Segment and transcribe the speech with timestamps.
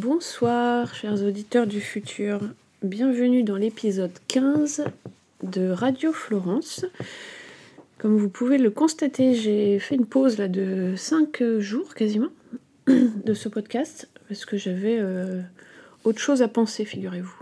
[0.00, 2.40] Bonsoir, chers auditeurs du futur.
[2.82, 4.86] Bienvenue dans l'épisode 15
[5.42, 6.86] de Radio Florence.
[7.98, 12.30] Comme vous pouvez le constater, j'ai fait une pause là de 5 jours quasiment
[12.86, 15.42] de ce podcast parce que j'avais euh,
[16.04, 17.36] autre chose à penser, figurez-vous.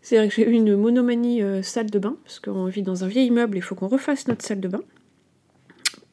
[0.00, 3.02] C'est vrai que j'ai eu une monomanie euh, salle de bain parce qu'on vit dans
[3.02, 4.82] un vieil immeuble, il faut qu'on refasse notre salle de bain.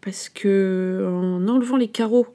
[0.01, 2.25] Parce que en enlevant les carreaux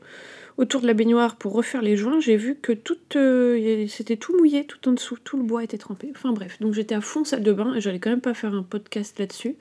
[0.59, 4.37] autour de la baignoire pour refaire les joints, j'ai vu que tout, euh, c'était tout
[4.37, 6.09] mouillé tout en dessous, tout le bois était trempé.
[6.15, 8.53] Enfin bref, donc j'étais à fond salle de bain et j'allais quand même pas faire
[8.53, 9.55] un podcast là-dessus.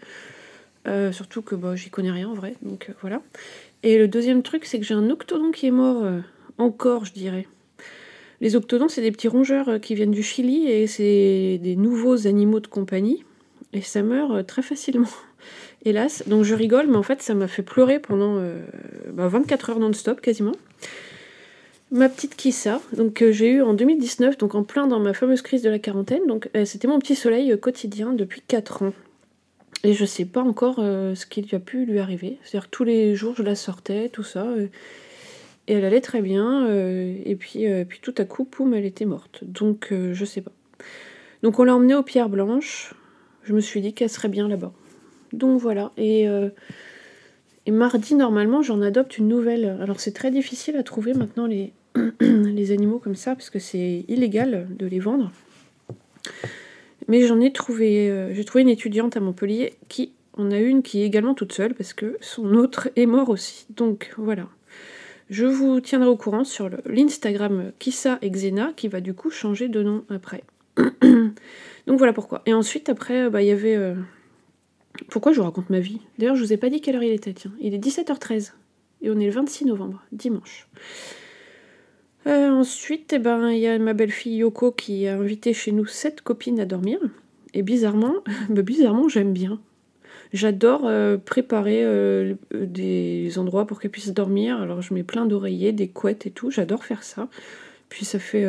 [0.88, 3.22] Euh, surtout que bah, j'y connais rien en vrai, donc euh, voilà.
[3.84, 6.04] Et le deuxième truc, c'est que j'ai un octodon qui est mort,
[6.58, 7.48] encore je dirais.
[8.42, 12.60] Les octodons, c'est des petits rongeurs qui viennent du Chili et c'est des nouveaux animaux
[12.60, 13.24] de compagnie.
[13.74, 15.10] Et ça meurt très facilement,
[15.86, 16.24] hélas.
[16.26, 18.42] Donc je rigole, mais en fait, ça m'a fait pleurer pendant
[19.14, 20.54] 24 bah, heures non-stop quasiment.
[21.90, 25.62] Ma petite Kissa, donc j'ai eu en 2019, donc en plein dans ma fameuse crise
[25.62, 26.28] de la quarantaine.
[26.28, 28.94] Donc euh, c'était mon petit soleil euh, quotidien depuis 4 ans.
[29.86, 32.40] Et je sais pas encore euh, ce qui a pu lui arriver.
[32.44, 34.46] C'est-à-dire tous les jours je la sortais, tout ça.
[35.68, 36.68] et elle allait très bien.
[36.68, 39.46] et puis, puis tout à coup, poum, elle était morte.
[39.46, 40.52] Donc je sais pas.
[41.42, 42.96] Donc on l'a emmenée aux pierres blanches.
[43.44, 44.74] Je me suis dit qu'elle serait bien là-bas.
[45.32, 45.94] Donc voilà.
[45.96, 46.28] Et
[47.68, 49.78] et mardi, normalement, j'en adopte une nouvelle.
[49.82, 51.48] Alors c'est très difficile à trouver maintenant
[52.22, 55.34] les, animaux comme ça, parce que c'est illégal de les vendre.
[57.10, 60.82] Mais j'en ai trouvé, euh, j'ai trouvé une étudiante à Montpellier qui en a une
[60.82, 63.66] qui est également toute seule, parce que son autre est mort aussi.
[63.76, 64.48] Donc voilà.
[65.30, 69.84] Je vous tiendrai au courant sur l'Instagram Kissa Xena, qui va du coup changer de
[69.84, 70.46] nom après.
[70.78, 72.44] Donc voilà pourquoi.
[72.46, 73.76] Et ensuite, après, bah, il y avait...
[73.76, 73.96] Euh,
[75.10, 77.12] pourquoi je vous raconte ma vie D'ailleurs, je vous ai pas dit quelle heure il
[77.12, 77.52] était, tiens.
[77.60, 78.54] Il est 17h13.
[79.02, 80.68] Et on est le 26 novembre, dimanche.
[82.26, 85.86] Euh, ensuite, eh ben, il y a ma belle-fille Yoko qui a invité chez nous
[85.86, 87.00] sept copines à dormir.
[87.54, 88.16] Et bizarrement,
[88.50, 89.62] bah, bizarrement, j'aime bien.
[90.34, 94.60] J'adore euh, préparer euh, des endroits pour qu'elles puissent dormir.
[94.60, 96.52] Alors je mets plein d'oreillers, des couettes et tout.
[96.52, 97.30] J'adore faire ça.
[97.88, 98.46] Puis ça fait...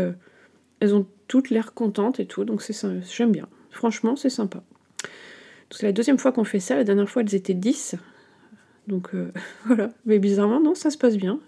[0.80, 2.44] elles ont toutes l'air contentes et tout.
[2.44, 2.74] Donc c'est
[3.14, 3.46] j'aime bien.
[3.70, 4.64] Franchement, c'est sympa.
[5.70, 6.76] C'est la deuxième fois qu'on fait ça.
[6.76, 7.96] La dernière fois, elles étaient 10.
[8.86, 9.32] Donc euh,
[9.66, 9.90] voilà.
[10.06, 11.40] Mais bizarrement, non, ça se passe bien.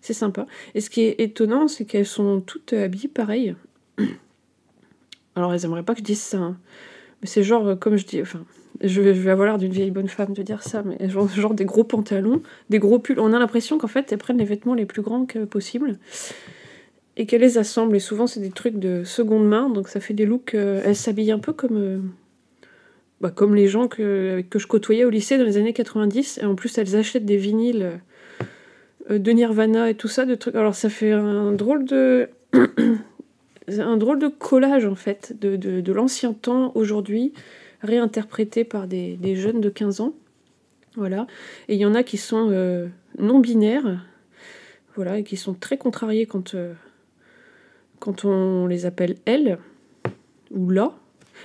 [0.00, 0.46] C'est sympa.
[0.74, 3.54] Et ce qui est étonnant, c'est qu'elles sont toutes habillées pareil.
[5.36, 6.38] Alors, elles aimeraient pas que je dise ça.
[6.38, 6.56] Hein.
[7.20, 8.44] Mais c'est genre, euh, comme je dis, enfin,
[8.82, 11.28] je vais, je vais avoir l'air d'une vieille bonne femme de dire ça, mais genre,
[11.28, 13.20] genre des gros pantalons, des gros pulls.
[13.20, 15.98] On a l'impression qu'en fait, elles prennent les vêtements les plus grands que possible
[17.16, 17.94] et qu'elles les assemblent.
[17.94, 20.54] Et souvent, c'est des trucs de seconde main, donc ça fait des looks.
[20.54, 22.10] Euh, elles s'habillent un peu comme
[23.20, 26.38] bah, comme les gens que, que je côtoyais au lycée dans les années 90.
[26.42, 28.00] Et en plus, elles achètent des vinyles
[29.10, 30.54] euh, de Nirvana et tout ça, de trucs.
[30.54, 32.30] Alors, ça fait un drôle de.
[33.68, 37.32] un drôle de collage, en fait, de, de, l'ancien temps aujourd'hui,
[37.82, 40.14] réinterprété par des, des, jeunes de 15 ans.
[40.96, 41.26] Voilà.
[41.68, 42.88] Et il y en a qui sont euh,
[43.18, 44.04] non-binaires,
[44.96, 46.72] voilà, et qui sont très contrariés quand, euh,
[48.00, 49.58] quand on les appelle elles
[50.50, 50.92] ou là.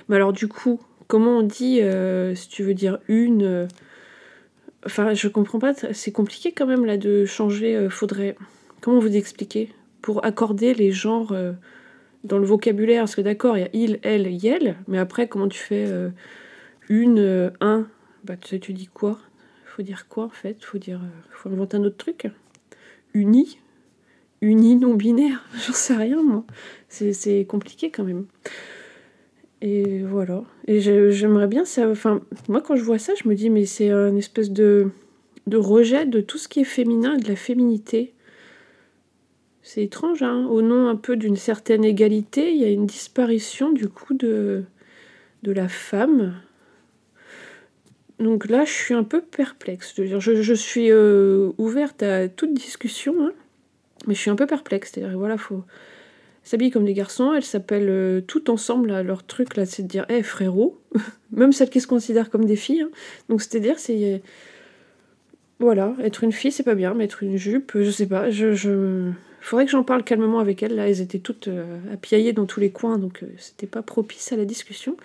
[0.08, 3.66] Mais alors, du coup, Comment on dit, euh, si tu veux dire une euh,
[4.84, 7.74] Enfin, je comprends pas, c'est compliqué quand même là de changer.
[7.74, 8.36] Euh, faudrait.
[8.80, 11.34] Comment vous expliquer Pour accorder les genres
[12.22, 15.48] dans le vocabulaire, parce que d'accord, il y a il, elle, yel, mais après, comment
[15.48, 15.90] tu fais
[16.88, 17.88] une, un?
[18.22, 19.18] Bah, tu sais, tu dis quoi?
[19.64, 20.62] Faut dire quoi en fait?
[20.64, 21.00] Faut dire.
[21.30, 22.28] faut inventer un autre truc?
[23.12, 23.58] Uni?
[24.40, 26.44] Uni non-binaire J'en sais rien moi.
[26.88, 28.26] C'est compliqué quand même.
[29.62, 30.44] Et voilà.
[30.66, 31.88] Et j'aimerais bien ça.
[31.88, 34.90] Enfin, moi, quand je vois ça, je me dis, mais c'est un espèce de,
[35.46, 38.12] de rejet de tout ce qui est féminin et de la féminité.
[39.62, 43.72] C'est étrange, hein Au nom un peu d'une certaine égalité, il y a une disparition
[43.72, 44.64] du coup de,
[45.42, 46.34] de la femme.
[48.18, 49.94] Donc là, je suis un peu perplexe.
[49.96, 53.32] Je suis euh, ouverte à toute discussion, hein,
[54.06, 54.92] mais je suis un peu perplexe.
[54.92, 55.64] C'est-à-dire, voilà, faut
[56.46, 60.06] s'habillent comme des garçons, elles s'appellent euh, tout ensemble, leur truc là, c'est de dire,
[60.08, 60.78] hé frérot,
[61.32, 62.82] même celles qui se considèrent comme des filles.
[62.82, 62.90] Hein.
[63.28, 64.22] Donc c'est-à-dire, c'est.
[65.58, 68.52] Voilà, être une fille, c'est pas bien, mettre une jupe, je sais pas, je.
[68.52, 69.10] je...
[69.40, 72.58] Faudrait que j'en parle calmement avec elles, là, elles étaient toutes euh, appiaillées dans tous
[72.58, 74.96] les coins, donc euh, c'était pas propice à la discussion.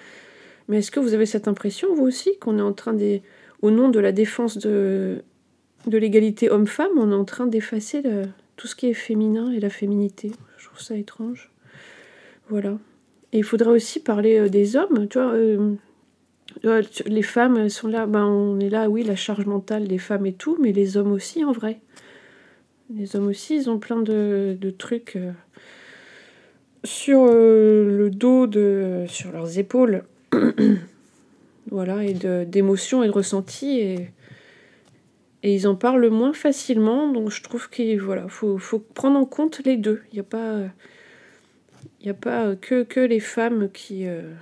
[0.67, 3.19] Mais est-ce que vous avez cette impression, vous aussi, qu'on est en train de.
[3.61, 5.21] Au nom de la défense de,
[5.85, 8.01] de l'égalité homme-femme, on est en train d'effacer
[8.57, 10.31] tout ce qui est féminin et la féminité?
[10.65, 11.51] Trouve ça étrange.
[12.49, 12.77] Voilà.
[13.33, 15.33] Et il faudrait aussi parler euh, des hommes, tu vois.
[15.33, 15.75] Euh,
[17.05, 20.33] les femmes sont là, ben on est là, oui, la charge mentale des femmes et
[20.33, 21.79] tout, mais les hommes aussi en vrai.
[22.93, 25.15] Les hommes aussi, ils ont plein de, de trucs.
[25.15, 25.31] Euh,
[26.83, 30.03] sur le dos, de, sur leurs épaules,
[31.71, 32.15] voilà, et
[32.45, 33.79] d'émotions et de ressentis.
[33.79, 34.09] Et,
[35.43, 38.59] et ils en parlent moins facilement, donc je trouve qu'il voilà, faut,
[38.93, 40.01] prendre en compte les deux.
[40.11, 40.59] Il n'y a pas,
[42.01, 44.33] il a pas que, que les femmes qui, euh,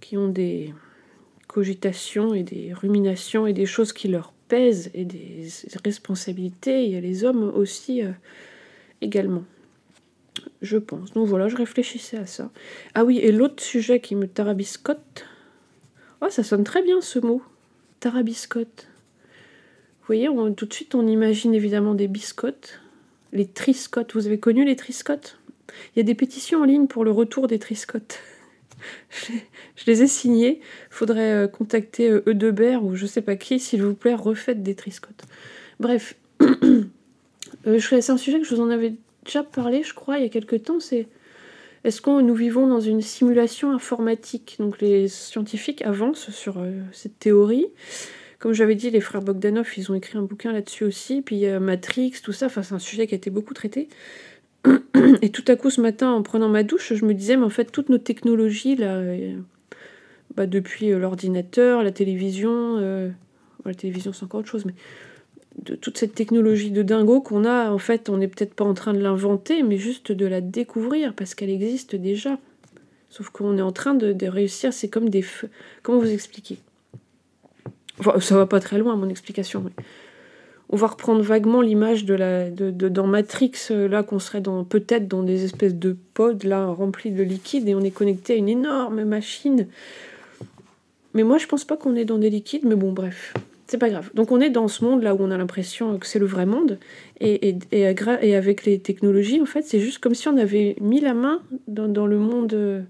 [0.00, 0.72] qui ont des
[1.46, 5.48] cogitations et des ruminations et des choses qui leur pèsent et des
[5.84, 6.84] responsabilités.
[6.84, 8.12] Il y a les hommes aussi euh,
[9.02, 9.44] également.
[10.62, 11.12] Je pense.
[11.12, 12.50] Donc voilà, je réfléchissais à ça.
[12.94, 15.26] Ah oui, et l'autre sujet qui me tarabiscote.
[16.22, 17.42] Oh, ça sonne très bien ce mot.
[17.98, 18.89] Tarabiscote.
[20.10, 22.80] Vous voyez, tout de suite, on imagine évidemment des biscottes.
[23.32, 24.14] Les triscottes.
[24.14, 25.38] Vous avez connu les triscottes?
[25.94, 28.18] Il y a des pétitions en ligne pour le retour des triscottes.
[29.76, 30.62] je les ai signés.
[30.90, 34.74] Faudrait euh, contacter euh, Eudebert ou je sais pas qui, s'il vous plaît, refaites des
[34.74, 35.22] triscottes.
[35.78, 40.24] Bref, euh, c'est un sujet que je vous en avais déjà parlé, je crois, il
[40.24, 40.80] y a quelques temps.
[40.80, 41.06] C'est
[41.84, 44.56] est-ce que nous vivons dans une simulation informatique?
[44.58, 46.56] Donc les scientifiques avancent sur
[46.90, 47.68] cette théorie.
[48.40, 51.22] Comme j'avais dit, les frères Bogdanov, ils ont écrit un bouquin là-dessus aussi.
[51.22, 52.48] Puis Matrix, tout ça.
[52.48, 53.88] C'est un sujet qui a été beaucoup traité.
[55.22, 57.50] Et tout à coup, ce matin, en prenant ma douche, je me disais, mais en
[57.50, 59.36] fait, toutes nos technologies, là, euh,
[60.36, 63.10] bah, depuis euh, l'ordinateur, la télévision, euh,
[63.64, 64.74] la télévision c'est encore autre chose, mais
[65.62, 68.74] de toute cette technologie de dingo qu'on a, en fait, on n'est peut-être pas en
[68.74, 72.38] train de l'inventer, mais juste de la découvrir, parce qu'elle existe déjà.
[73.08, 75.22] Sauf qu'on est en train de, de réussir, c'est comme des...
[75.22, 75.48] Feux.
[75.82, 76.58] Comment vous expliquer?
[78.00, 79.62] Enfin, ça va pas très loin, mon explication.
[80.70, 84.64] On va reprendre vaguement l'image de la de, dans Matrix, euh, là qu'on serait dans
[84.64, 88.36] peut-être dans des espèces de pods là remplis de liquide et on est connecté à
[88.36, 89.66] une énorme machine.
[91.12, 93.34] Mais moi je pense pas qu'on est dans des liquides, mais bon bref,
[93.66, 94.10] c'est pas grave.
[94.14, 96.46] Donc on est dans ce monde là où on a l'impression que c'est le vrai
[96.46, 96.78] monde
[97.20, 100.76] et, et, et, et, avec les technologies en fait c'est juste comme si on avait
[100.80, 102.80] mis la main dans, dans le monde euh,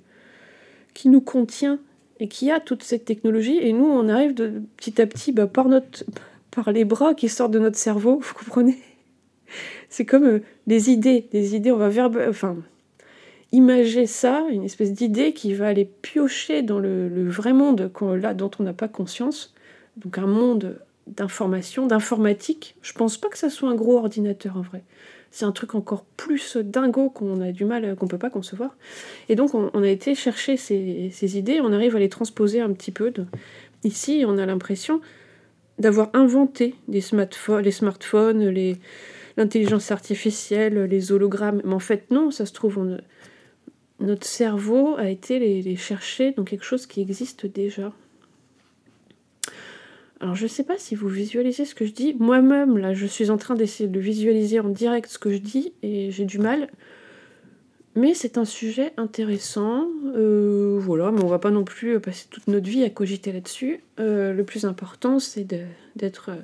[0.93, 1.79] qui nous contient
[2.21, 3.59] et qui a toute cette technologie.
[3.59, 6.05] Et nous, on arrive de, petit à petit, bah, par, notre,
[6.51, 8.79] par les bras qui sortent de notre cerveau, vous comprenez?
[9.89, 11.27] C'est comme euh, des idées.
[11.33, 12.21] Des idées, on va verbe...
[12.29, 12.57] enfin,
[13.53, 18.51] imager ça, une espèce d'idée qui va aller piocher dans le, vrai monde là, dont
[18.61, 19.55] on n'a pas conscience.
[19.97, 20.79] Donc un monde
[21.09, 22.77] d'information, d'informatique.
[22.83, 24.85] Je pense pas que ça soit un gros ordinateur en vrai
[25.31, 28.77] c'est un truc encore plus dingo qu'on a du mal, qu'on peut pas concevoir.
[29.29, 32.91] Et donc on, a été chercher ces, idées, on arrive à les transposer un petit
[32.91, 33.13] peu.
[33.85, 35.01] Ici, on a l'impression
[35.79, 38.55] d'avoir inventé les smartphones,
[39.37, 41.63] l'intelligence artificielle, les hologrammes.
[41.65, 42.99] Mais en fait, non, ça se trouve,
[44.01, 47.93] notre cerveau a été les chercher dans quelque chose qui existe déjà.
[50.21, 52.15] Alors je sais pas si vous visualisez ce que je dis.
[52.19, 55.73] Moi-même, là, je suis en train d'essayer de visualiser en direct ce que je dis
[55.83, 56.69] et j'ai du mal.
[57.97, 59.89] Mais c'est un sujet intéressant.
[60.15, 63.81] Euh, voilà, mais on va pas non plus passer toute notre vie à cogiter là-dessus.
[63.99, 65.45] Euh, le plus important, c'est
[65.97, 66.41] d'être euh,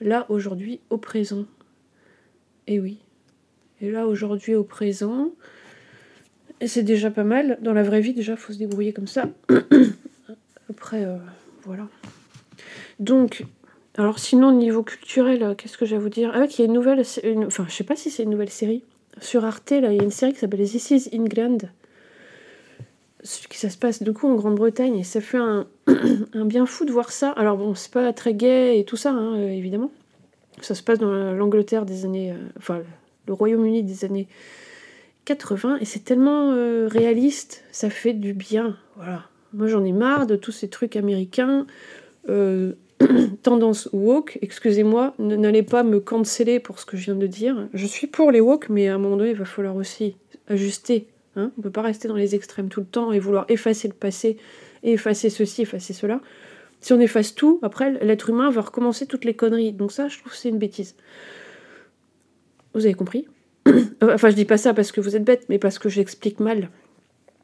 [0.00, 1.46] là aujourd'hui, au présent.
[2.66, 2.98] Et oui.
[3.80, 5.30] Et là aujourd'hui, au présent.
[6.60, 7.58] Et c'est déjà pas mal.
[7.62, 9.28] Dans la vraie vie, déjà, faut se débrouiller comme ça.
[10.70, 11.06] Après,
[11.64, 11.88] voilà.
[12.98, 13.44] Donc,
[13.98, 16.30] alors sinon, niveau culturel, euh, qu'est-ce que j'ai à vous dire?
[16.34, 17.02] Ah, il y a une nouvelle,
[17.46, 18.82] enfin, je sais pas si c'est une nouvelle série.
[19.20, 21.58] Sur Arte, là, il y a une série qui s'appelle This is England.
[23.22, 25.66] Ça se passe du coup en Grande-Bretagne et ça fait un,
[26.44, 27.30] bien fou de voir ça.
[27.30, 29.90] Alors bon, c'est pas très gay et tout ça, hein, euh, évidemment.
[30.60, 32.32] Ça se passe dans l'Angleterre des années.
[32.32, 32.82] Euh, enfin,
[33.26, 34.28] le Royaume-Uni des années
[35.24, 36.50] 80 et c'est tellement
[36.86, 38.76] réaliste, ça fait du bien.
[38.94, 39.24] Voilà.
[39.52, 41.66] Moi j'en ai marre de tous ces trucs américains.
[43.42, 47.68] tendance woke, excusez-moi, n'allez pas me canceller pour ce que je viens de dire.
[47.74, 50.16] Je suis pour les woke, mais à un moment donné, il va falloir aussi
[50.48, 51.08] ajuster.
[51.36, 53.88] Hein On ne peut pas rester dans les extrêmes tout le temps et vouloir effacer
[53.88, 54.38] le passé,
[54.82, 56.20] et effacer ceci, effacer cela.
[56.80, 59.72] Si on efface tout, après, l'être humain va recommencer toutes les conneries.
[59.72, 60.94] Donc ça, je trouve c'est une bêtise.
[62.74, 63.26] Vous avez compris?
[64.02, 66.70] Enfin, je dis pas ça parce que vous êtes bête, mais parce que j'explique mal.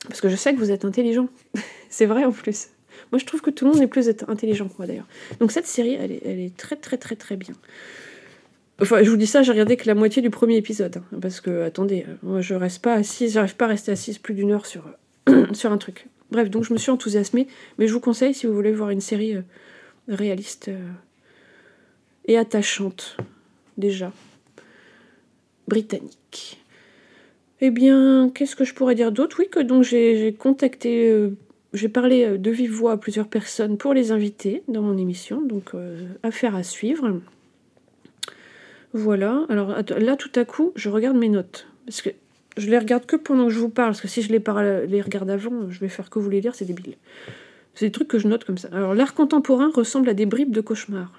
[0.06, 1.28] Parce que je sais que vous êtes intelligent.
[1.88, 2.68] c'est vrai en plus.
[3.12, 5.07] Moi, je trouve que tout le monde est plus intelligent que moi, d'ailleurs.
[5.38, 7.54] Donc, cette série, elle est, elle est, très, très, très, très bien.
[8.81, 10.97] Enfin, je vous dis ça, j'ai regardé que la moitié du premier épisode.
[10.97, 14.16] Hein, parce que, attendez, euh, moi, je reste pas assise, j'arrive pas à rester assise
[14.16, 14.85] plus d'une heure sur,
[15.52, 16.07] sur un truc.
[16.31, 17.49] Bref, donc, je me suis enthousiasmée.
[17.78, 19.42] Mais je vous conseille, si vous voulez voir une série euh,
[20.09, 20.88] réaliste euh,
[22.25, 23.19] et attachante,
[23.76, 24.11] déjà,
[25.69, 26.62] britannique.
[27.61, 29.37] Eh bien, qu'est-ce que je pourrais dire d'autre?
[29.38, 31.31] Oui, que donc j'ai contacté
[31.73, 35.41] j'ai parlé euh, de vive voix à plusieurs personnes pour les inviter dans mon émission,
[35.41, 37.21] donc euh, affaire à suivre.
[38.93, 41.67] Voilà, alors là tout à coup, je regarde mes notes.
[41.87, 42.11] Parce que
[42.59, 45.31] Je les regarde que pendant que je vous parle, parce que si je les, regarde
[45.31, 46.97] avant, je vais faire que vous les lire, c'est débile.
[47.75, 48.69] C'est des trucs que je note comme ça.
[48.73, 51.11] Alors, l'art contemporain ressemble à des bribes de cauchemar.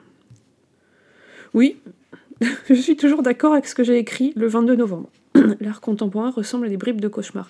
[1.55, 1.77] Oui,
[2.69, 5.09] je suis toujours d'accord avec ce que j'ai écrit le 22 novembre.
[5.59, 7.49] l'art contemporain ressemble à des bribes de cauchemar.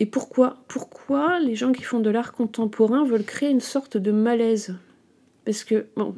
[0.00, 4.10] Et pourquoi Pourquoi les gens qui font de l'art contemporain veulent créer une sorte de
[4.10, 4.74] malaise?
[5.44, 6.14] Parce que, bon,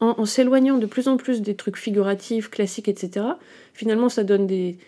[0.00, 3.26] en, s'éloignant de plus en plus des trucs figuratifs, classiques, etc.,
[3.74, 4.78] finalement ça donne des,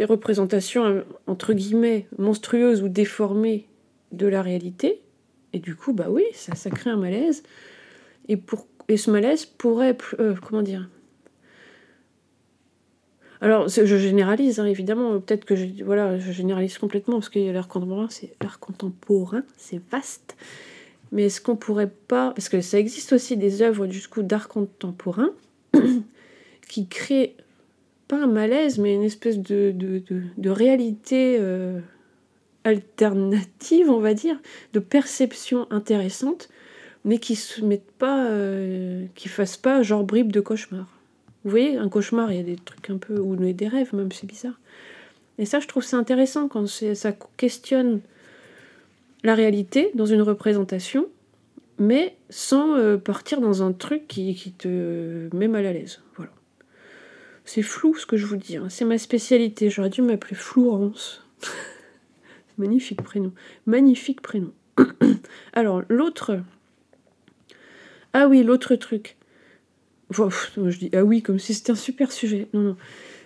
[0.00, 3.66] représentations, entre guillemets, monstrueuses ou déformées
[4.12, 5.00] de la réalité.
[5.52, 7.42] Et du coup, bah oui, ça, crée un malaise.
[8.28, 10.88] Et ce malaise pourrait, euh, comment dire,
[13.44, 15.20] alors, je généralise, hein, évidemment.
[15.20, 19.82] Peut-être que je, voilà, je généralise complètement parce que l'art contemporain, c'est l'art contemporain, c'est
[19.92, 20.34] vaste.
[21.12, 24.48] Mais est-ce qu'on pourrait pas, parce que ça existe aussi des œuvres du coup d'art
[24.48, 25.28] contemporain
[26.68, 27.36] qui créent
[28.08, 29.74] pas un malaise, mais une espèce de,
[30.42, 31.80] réalité euh,
[32.64, 34.40] alternative, on va dire,
[34.72, 36.48] de perception intéressante,
[37.04, 40.93] mais qui se mettent pas, euh, qui fassent pas genre bribe de cauchemar.
[41.44, 44.10] Vous voyez, un cauchemar, il y a des trucs un peu, ou des rêves même,
[44.12, 44.58] c'est bizarre.
[45.38, 48.00] Et ça, je trouve c'est intéressant quand ça questionne
[49.24, 51.06] la réalité dans une représentation,
[51.78, 56.00] mais sans euh, partir dans un truc qui, te met mal à l'aise.
[56.16, 56.30] Voilà.
[57.44, 58.68] C'est flou ce que je vous dis, hein.
[58.70, 59.68] c'est ma spécialité.
[59.68, 61.26] J'aurais dû m'appeler Florence.
[62.58, 63.32] Magnifique prénom.
[63.66, 64.52] Magnifique prénom.
[65.52, 66.40] Alors, l'autre.
[68.12, 69.16] Ah oui, l'autre truc
[70.10, 72.48] je dis ah oui, comme si c'était un super sujet.
[72.52, 72.76] Non, non.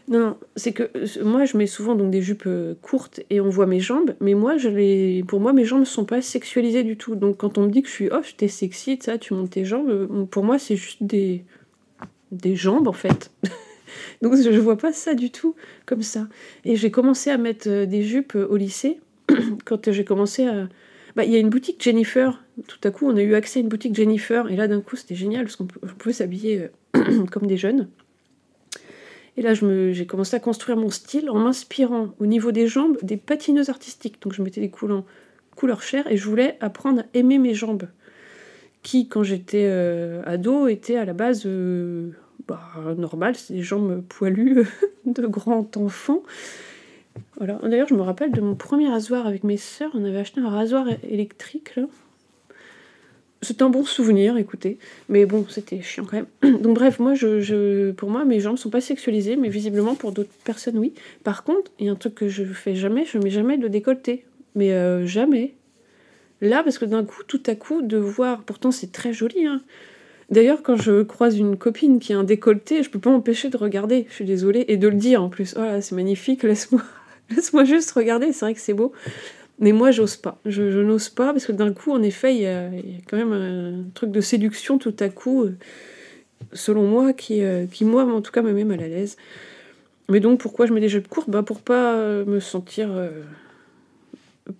[0.08, 3.50] Non, c'est que euh, moi je mets souvent donc des jupes euh, courtes et on
[3.50, 6.96] voit mes jambes, mais moi je les, pour moi mes jambes sont pas sexualisées du
[6.96, 7.14] tout.
[7.14, 9.66] Donc quand on me dit que je suis oh t'es sexy, ça, tu montes tes
[9.66, 11.44] jambes, euh, pour moi c'est juste des
[12.32, 13.30] des jambes en fait.
[14.22, 15.54] donc je vois pas ça du tout
[15.84, 16.26] comme ça.
[16.64, 19.00] Et j'ai commencé à mettre des jupes au lycée
[19.66, 20.68] quand j'ai commencé à
[21.16, 22.42] bah, il y a une boutique Jennifer.
[22.66, 24.50] Tout à coup, on a eu accès à une boutique Jennifer.
[24.50, 27.88] Et là, d'un coup, c'était génial parce qu'on pouvait s'habiller euh, comme des jeunes.
[29.36, 33.16] Et là, j'ai commencé à construire mon style en m'inspirant au niveau des jambes des
[33.16, 34.20] patineuses artistiques.
[34.20, 35.04] Donc, je mettais des couleurs,
[35.54, 37.86] couleurs chères et je voulais apprendre à aimer mes jambes.
[38.82, 42.10] Qui, quand j'étais euh, ado, étaient à la base euh,
[42.48, 42.60] bah,
[42.96, 43.36] normales.
[43.36, 44.66] C'est des jambes poilues
[45.06, 46.22] de grand enfant.
[47.36, 47.60] Voilà.
[47.62, 49.90] D'ailleurs, je me rappelle de mon premier rasoir avec mes sœurs.
[49.94, 51.76] On avait acheté un rasoir électrique.
[51.76, 51.84] Là.
[53.40, 54.78] C'est un bon souvenir, écoutez.
[55.08, 56.60] Mais bon, c'était chiant quand même.
[56.60, 57.14] Donc bref, moi,
[57.96, 60.92] pour moi, mes jambes sont pas sexualisées, mais visiblement pour d'autres personnes, oui.
[61.22, 63.68] Par contre, il y a un truc que je fais jamais, je mets jamais de
[63.68, 64.24] décolleté.
[64.54, 65.54] Mais euh, jamais.
[66.40, 69.62] Là, parce que d'un coup, tout à coup, de voir, pourtant c'est très joli, hein.
[70.30, 73.56] D'ailleurs, quand je croise une copine qui a un décolleté, je peux pas m'empêcher de
[73.56, 75.54] regarder, je suis désolée, et de le dire en plus.
[75.58, 76.82] Oh c'est magnifique, laisse-moi
[77.30, 78.92] Laisse-moi juste regarder, c'est vrai que c'est beau.
[79.60, 80.38] Mais moi, j'ose pas.
[80.44, 82.70] Je, n'ose pas parce que d'un coup, en effet, il y, a,
[83.08, 85.56] quand même un truc de séduction tout à coup, euh,
[86.52, 89.16] selon moi, qui, euh, qui moi, en tout cas, me met mal à l'aise.
[90.08, 92.88] Mais donc, pourquoi je mets des jupes courtes bah, Pour pas euh, me sentir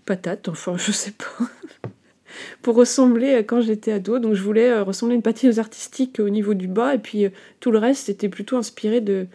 [0.05, 1.47] patate, enfin, je sais pas.
[2.62, 4.19] pour ressembler à quand j'étais ado.
[4.19, 6.95] Donc, je voulais ressembler à une patineuse artistique au niveau du bas.
[6.97, 7.26] Et puis,
[7.61, 9.28] tout le reste, c'était plutôt inspiré de,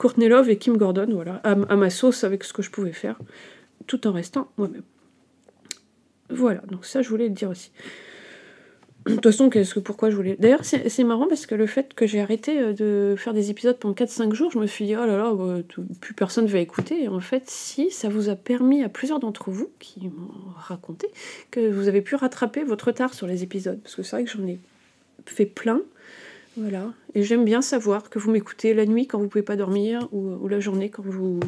[0.00, 3.18] Courtney Love et Kim Gordon, voilà, à, ma sauce avec ce que je pouvais faire,
[3.86, 4.82] tout en restant moi-même.
[6.30, 7.72] Voilà, donc ça je voulais le dire aussi.
[9.06, 10.36] De toute façon, qu'est-ce que pourquoi je voulais.
[10.38, 13.78] D'ailleurs, c'est marrant parce que le fait que j'ai arrêté euh, de faire des épisodes
[13.78, 15.62] pendant 4-5 jours, je me suis dit, oh là là, bah,
[16.00, 17.04] plus personne ne va écouter.
[17.04, 21.08] Et en fait, si, ça vous a permis à plusieurs d'entre vous qui m'ont raconté
[21.50, 23.80] que vous avez pu rattraper votre retard sur les épisodes.
[23.82, 24.58] Parce que c'est vrai que j'en ai
[25.24, 25.80] fait plein.
[26.58, 26.92] Voilà.
[27.14, 30.46] Et j'aime bien savoir que vous m'écoutez la nuit quand vous pouvez pas dormir ou,
[30.46, 31.40] la journée quand vous,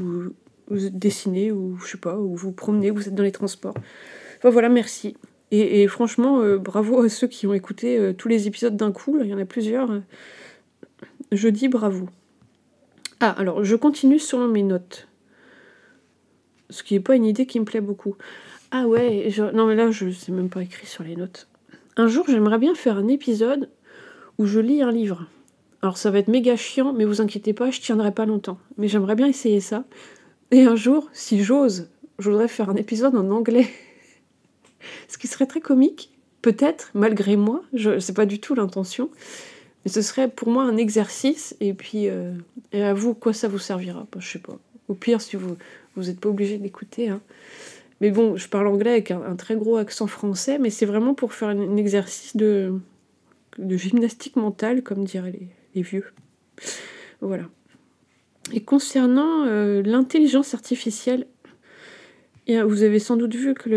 [0.76, 3.74] dessinez ou je sais pas, ou vous promenez, vous êtes dans les transports.
[4.38, 5.16] Enfin voilà, merci.
[5.54, 9.18] Et, franchement, euh, bravo à ceux qui ont écouté euh, tous les épisodes d'un coup.
[9.20, 10.00] il y en a plusieurs.
[11.30, 12.08] Je dis bravo.
[13.20, 15.08] Ah, alors je continue selon mes notes.
[16.70, 18.16] Ce qui n'est pas une idée qui me plaît beaucoup.
[18.70, 21.48] Ah ouais, non mais là je sais même pas écrit sur les notes.
[21.96, 23.68] Un jour j'aimerais bien faire un épisode
[24.38, 25.26] où je lis un livre.
[25.82, 28.58] Alors ça va être méga chiant, mais vous inquiétez pas, je tiendrai pas longtemps.
[28.76, 29.84] Mais j'aimerais bien essayer ça.
[30.52, 33.66] Et un jour, si j'ose, je voudrais faire un épisode en anglais.
[35.08, 39.10] Ce qui serait très comique, peut-être, malgré moi, je sais pas du tout l'intention.
[39.84, 42.34] Mais ce serait pour moi un exercice, et puis euh,
[42.72, 44.06] à vous, quoi ça vous servira?
[44.18, 44.56] Je sais pas.
[44.88, 45.56] Au pire, si vous
[45.96, 47.08] vous n'êtes pas obligé d'écouter.
[47.08, 47.20] Hein.
[48.00, 51.32] Mais bon, je parle anglais avec un, très gros accent français, mais c'est vraiment pour
[51.32, 52.78] faire un exercice de,
[53.58, 55.34] de gymnastique mentale, comme diraient
[55.74, 56.06] les, vieux.
[57.20, 57.44] Voilà.
[58.52, 61.26] Et concernant l'intelligence artificielle,
[62.48, 63.68] vous avez sans doute vu que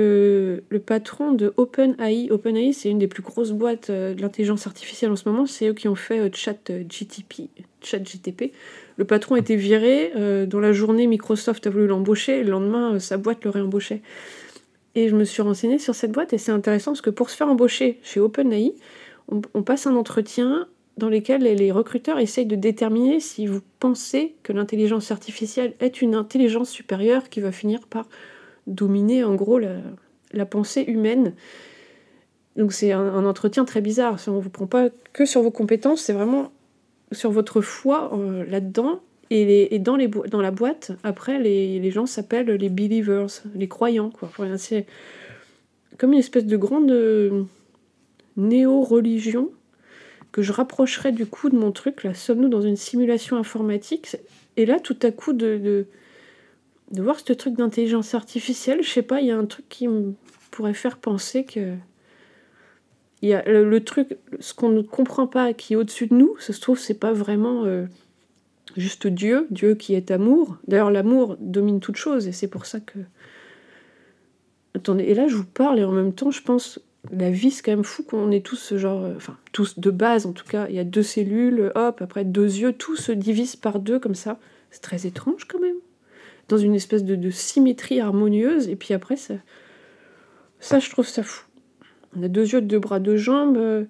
[0.70, 5.16] le, patron de OpenAI, OpenAI c'est une des plus grosses boîtes de l'intelligence artificielle en
[5.16, 7.50] ce moment, c'est eux qui ont fait ChatGTP,
[7.82, 8.54] ChatGTP.
[8.98, 10.12] Le patron été viré,
[10.48, 14.02] dans la journée Microsoft a voulu l'embaucher, le lendemain sa boîte le réembauchait.
[14.96, 17.36] Et je me suis renseignée sur cette boîte et c'est intéressant parce que pour se
[17.36, 18.74] faire embaucher chez OpenAI,
[19.28, 20.68] on, passe un entretien
[20.98, 26.16] dans lequel les recruteurs essayent de déterminer si vous pensez que l'intelligence artificielle est une
[26.16, 28.08] intelligence supérieure qui va finir par
[28.68, 31.34] dominer en gros la, pensée humaine.
[32.56, 34.18] Donc c'est un, entretien très bizarre.
[34.28, 36.52] On ne vous prend pas que sur vos compétences, c'est vraiment
[37.12, 42.52] sur votre foi euh, là-dedans et, dans, les dans la boîte, après, les, gens s'appellent
[42.52, 44.12] les believers, les croyants.
[44.58, 44.86] C'est
[45.98, 47.44] comme une espèce de grande euh,
[48.38, 49.50] néo-religion
[50.36, 52.04] que je rapprocherais du coup de mon truc.
[52.04, 54.18] Là, sommes-nous dans une simulation informatique?
[54.58, 55.86] Et là, tout à coup, de,
[56.92, 59.88] de, voir ce truc d'intelligence artificielle, je sais pas, il y a un truc qui
[59.88, 60.14] me
[60.52, 61.76] pourrait faire penser que.
[63.22, 66.36] Il y a le, truc, ce qu'on ne comprend pas qui est au-dessus de nous,
[66.38, 67.64] ça se trouve, c'est pas vraiment.
[67.64, 67.86] Euh,
[68.76, 70.58] juste Dieu, Dieu qui est amour.
[70.68, 73.00] D'ailleurs, l'amour domine toute chose, et c'est pour ça que.
[74.76, 77.64] Attendez, et là, je vous parle, et en même temps, je pense, la vie, c'est
[77.64, 79.04] quand même fou qu'on est tous ce genre.
[79.04, 80.68] Euh, enfin, tous de base, en tout cas.
[80.70, 84.16] Il y a deux cellules, hop, après deux yeux, tout se divise par deux, comme
[84.16, 84.40] ça.
[84.72, 85.78] C'est très étrange, quand même.
[86.48, 89.36] Dans une espèce de, symétrie harmonieuse, et puis après, ça.
[90.60, 91.46] Ça, je trouve ça fou.
[92.18, 93.58] On a deux yeux, deux bras, deux jambes.
[93.58, 93.86] Euh,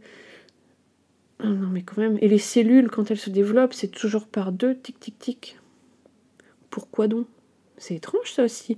[1.39, 2.17] ah non, mais quand même.
[2.22, 5.60] Et les cellules, quand elles se développent, c'est toujours par deux, tic, tic, tic.
[6.69, 7.27] Pourquoi donc?
[7.77, 8.77] C'est étrange, ça aussi.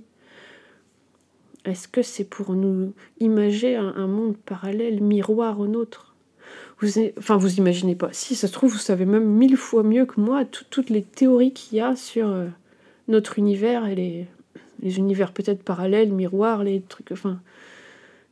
[1.68, 6.14] Est-ce que c'est pour nous imager un, monde parallèle, miroir au nôtre?
[6.80, 8.08] Vous, Enfin, vous imaginez pas.
[8.12, 11.52] Si, ça se trouve, vous savez même mille fois mieux que moi toutes les théories
[11.52, 12.46] qu'il y a sur euh,
[13.06, 17.12] notre univers et les, univers peut-être parallèles, miroirs, les trucs.
[17.12, 17.38] Enfin,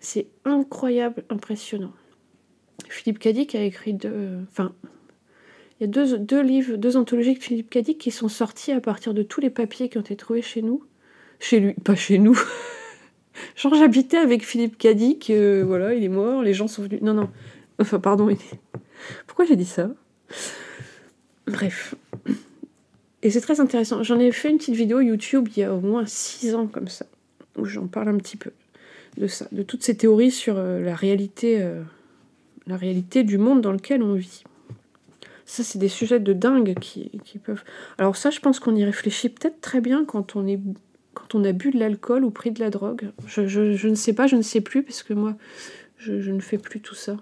[0.00, 1.92] c'est incroyable, impressionnant.
[2.88, 4.46] Philippe Cadic a écrit deux,
[5.80, 9.50] deux, livres, deux anthologies de Philippe Cadic qui sont sortis à partir de tous les
[9.50, 10.82] papiers qui ont été trouvés chez nous.
[11.38, 12.40] Chez lui, pas chez nous.
[13.56, 17.02] Genre, j'habitais avec Philippe Cadic, euh, voilà, il est mort, les gens sont venus.
[17.02, 17.30] Non, non.
[17.78, 18.28] Enfin, pardon.
[19.26, 19.90] Pourquoi j'ai dit ça?
[21.46, 21.94] Bref.
[23.22, 24.02] Et c'est très intéressant.
[24.02, 26.88] J'en ai fait une petite vidéo YouTube il y a au moins six ans, comme
[26.88, 27.06] ça,
[27.56, 28.52] où j'en parle un petit peu
[29.16, 30.80] de ça, de toutes ces théories sur euh.
[30.80, 31.82] Euh,
[32.66, 34.42] la réalité du monde dans lequel on vit.
[35.44, 37.10] Ça, c'est des sujets de dingue qui,
[37.42, 37.62] peuvent.
[37.98, 40.58] Alors, ça, je pense qu'on y réfléchit peut-être très bien quand on, est,
[41.16, 43.10] quand on a bu de l'alcool ou pris de la drogue.
[43.26, 45.34] Je, ne sais pas, je ne sais plus, parce que moi,
[45.96, 47.16] je, ne fais plus tout ça.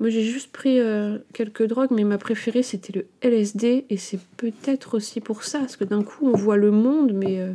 [0.00, 4.18] Moi, j'ai juste pris euh, quelques drogues, mais ma préférée, c'était le LSD, et c'est
[4.38, 7.52] peut-être aussi pour ça, parce que d'un coup, on voit le monde, mais euh,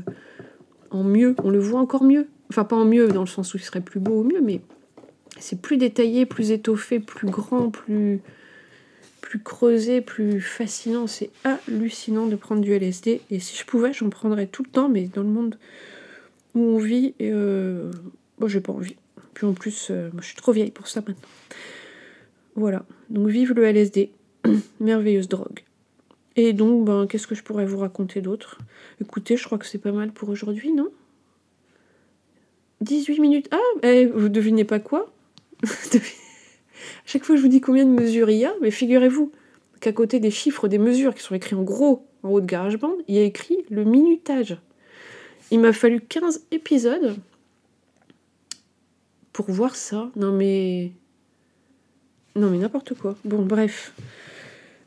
[0.92, 2.28] en mieux, on le voit encore mieux.
[2.52, 4.62] Enfin, pas en mieux, dans le sens où il serait plus beau ou mieux, mais
[5.40, 8.22] c'est plus détaillé, plus étoffé, plus grand, plus,
[9.22, 11.08] plus creusé, plus fascinant.
[11.08, 13.22] C'est hallucinant de prendre du LSD.
[13.32, 15.58] Et si je pouvais, j'en prendrais tout le temps, mais dans le monde
[16.56, 17.92] où on vit, euh,
[18.40, 18.96] moi j'ai pas envie.
[19.34, 21.30] Puis en plus, euh, je suis trop vieille pour ça maintenant.
[22.56, 22.86] Voilà.
[23.10, 24.12] Donc vive le LSD.
[24.80, 25.62] Merveilleuse drogue.
[26.36, 28.60] Et donc, ben, qu'est-ce que je pourrais vous raconter d'autre?
[29.02, 30.90] Écoutez, je crois que c'est pas mal pour aujourd'hui, non?
[32.82, 33.50] 18 minutes.
[33.52, 35.12] Ah, eh, vous devinez pas quoi?
[37.06, 39.32] chaque fois je vous dis combien de mesures il y a, mais figurez-vous
[39.80, 42.96] qu'à côté des chiffres des mesures qui sont écrits en gros en haut de GarageBand,
[43.08, 44.58] il y a écrit le minutage.
[45.52, 47.16] Il m'a fallu 15 épisodes
[49.34, 50.10] pour voir ça.
[50.16, 50.92] Non mais...
[52.36, 53.16] Non mais n'importe quoi.
[53.24, 53.94] Bon bref.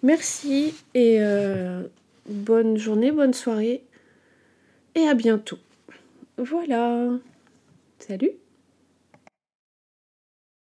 [0.02, 1.82] Merci et euh,
[2.28, 3.82] bonne journée, bonne soirée
[4.94, 5.58] et à bientôt.
[6.36, 7.10] Voilà.
[7.98, 8.32] Salut